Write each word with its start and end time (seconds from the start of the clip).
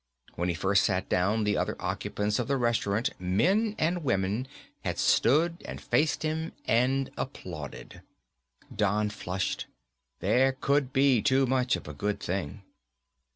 When 0.33 0.49
he 0.49 0.55
first 0.55 0.83
sat 0.85 1.09
down 1.09 1.43
the 1.43 1.55
other 1.55 1.75
occupants 1.79 2.39
of 2.39 2.47
the 2.47 2.57
restaurant, 2.57 3.11
men 3.19 3.75
and 3.77 4.03
women, 4.03 4.47
had 4.83 4.97
stood 4.97 5.61
and 5.63 5.79
faced 5.79 6.23
him 6.23 6.53
and 6.65 7.11
applauded. 7.17 8.01
Don 8.75 9.11
flushed. 9.11 9.67
There 10.19 10.53
could 10.53 10.91
be 10.91 11.21
too 11.21 11.45
much 11.45 11.75
of 11.75 11.87
a 11.87 11.93
good 11.93 12.19
thing. 12.19 12.63